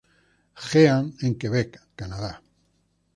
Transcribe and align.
Jean 0.69 1.13
en 1.21 1.35
Quebec 1.37 1.77
Canadá. 1.95 2.41